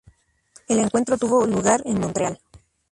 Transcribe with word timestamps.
El 0.67 0.79
encuentro 0.79 1.15
tuvo 1.15 1.45
lugar 1.45 1.83
en 1.85 1.99
Montreal. 1.99 2.41